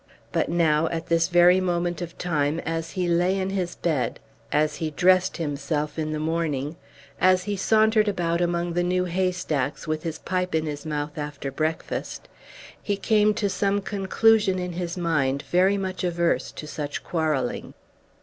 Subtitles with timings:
[0.31, 4.19] But now, at this very moment of time, as he lay in his bed,
[4.51, 6.75] as he dressed himself in the morning,
[7.19, 11.19] as he sauntered about among the new hay stacks with his pipe in his mouth
[11.19, 12.27] after breakfast,
[12.81, 17.75] he came to some conclusion in his mind very much averse to such quarrelling.